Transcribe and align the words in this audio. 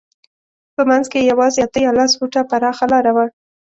په 0.75 0.81
منځ 0.89 1.05
کې 1.11 1.19
یې 1.21 1.29
یوازې 1.31 1.59
اته 1.65 1.79
یا 1.85 1.91
لس 1.99 2.11
فوټه 2.19 2.41
پراخه 2.49 2.85
لاره 2.93 3.11
وه. 3.15 3.25